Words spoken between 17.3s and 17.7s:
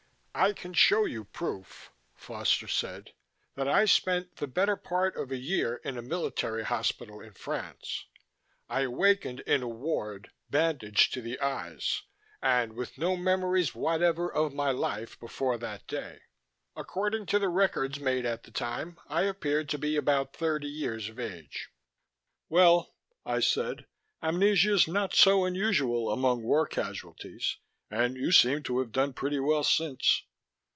the